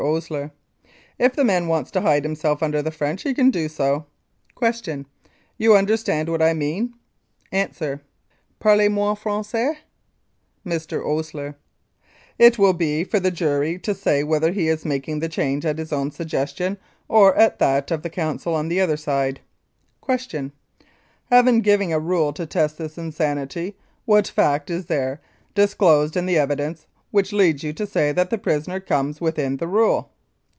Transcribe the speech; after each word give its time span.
OSLER: 0.03 0.49
If 1.19 1.33
the 1.35 1.43
man 1.43 1.67
wants 1.67 1.91
to 1.91 2.01
hide 2.01 2.23
himself 2.23 2.63
under 2.63 2.81
the 2.81 2.89
French 2.89 3.21
he 3.21 3.35
can 3.35 3.51
do 3.51 3.69
so. 3.69 4.07
Q. 4.59 5.05
You 5.59 5.77
understand 5.77 6.27
what 6.27 6.41
I 6.41 6.55
mean? 6.55 6.95
A. 7.53 7.69
Parle 8.59 8.89
moi 8.89 9.13
Francois? 9.13 9.75
Mr. 10.65 11.05
OSLER: 11.05 11.55
It 12.39 12.57
will 12.57 12.73
be 12.73 13.03
for 13.03 13.19
the 13.19 13.29
jury 13.29 13.77
to 13.77 13.93
say 13.93 14.23
whether 14.23 14.51
he 14.51 14.69
is 14.69 14.85
making 14.85 15.19
the 15.19 15.29
change 15.29 15.67
at 15.67 15.77
his 15.77 15.93
own 15.93 16.09
suggestion 16.09 16.79
or 17.07 17.35
at 17.35 17.59
that 17.59 17.91
of 17.91 18.01
the 18.01 18.09
counsel 18.09 18.55
on 18.55 18.69
the 18.69 18.81
other 18.81 18.97
side. 18.97 19.39
Q. 20.03 20.51
Having 21.25 21.61
given 21.61 21.91
a 21.91 21.99
rule 21.99 22.33
to 22.33 22.47
test 22.47 22.79
this 22.79 22.97
insanity, 22.97 23.77
what 24.05 24.27
fact 24.27 24.71
is 24.71 24.87
there 24.87 25.21
disclosed 25.53 26.17
in 26.17 26.25
the 26.25 26.39
evidence 26.39 26.87
which 27.11 27.33
leads 27.33 27.61
you 27.61 27.73
to 27.73 27.85
say 27.85 28.13
that 28.13 28.29
the 28.29 28.37
prisoner 28.37 28.79
comes 28.79 29.19
within 29.19 29.57
the 29.57 29.67
rule? 29.67 30.09